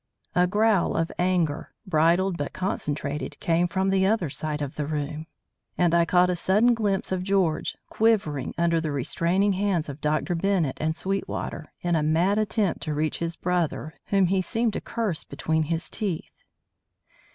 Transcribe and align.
A 0.33 0.47
growl 0.47 0.97
of 0.97 1.11
anger, 1.19 1.75
bridled 1.85 2.35
but 2.35 2.53
concentrated, 2.53 3.39
came 3.39 3.67
from 3.67 3.91
the 3.91 4.07
other 4.07 4.31
side 4.31 4.59
of 4.63 4.73
the 4.73 4.87
room, 4.87 5.27
and 5.77 5.93
I 5.93 6.05
caught 6.05 6.31
a 6.31 6.35
sudden 6.35 6.73
glimpse 6.73 7.11
of 7.11 7.21
George, 7.21 7.77
quivering 7.87 8.55
under 8.57 8.81
the 8.81 8.91
restraining 8.91 9.53
hands 9.53 9.89
of 9.89 10.01
Dr. 10.01 10.33
Bennett 10.33 10.79
and 10.81 10.97
Sweetwater, 10.97 11.71
in 11.81 11.95
a 11.95 12.01
mad 12.01 12.39
attempt 12.39 12.81
to 12.81 12.95
reach 12.95 13.19
his 13.19 13.35
brother, 13.35 13.93
whom 14.07 14.25
he 14.25 14.41
seemed 14.41 14.73
to 14.73 14.81
curse 14.81 15.23
between 15.23 15.65
his 15.69 15.87
teeth. 15.87 16.33